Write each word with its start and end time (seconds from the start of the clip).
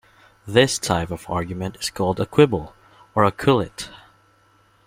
This 0.47 0.79
type 0.79 1.11
of 1.11 1.29
argument 1.29 1.77
is 1.79 1.91
called 1.91 2.19
a 2.19 2.25
"quibble" 2.25 2.73
or 3.13 3.29
"quillet". 3.29 3.89